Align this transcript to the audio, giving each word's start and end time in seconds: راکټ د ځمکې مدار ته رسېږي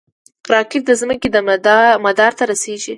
راکټ 0.51 0.81
د 0.87 0.91
ځمکې 1.01 1.27
مدار 2.09 2.31
ته 2.37 2.43
رسېږي 2.51 2.89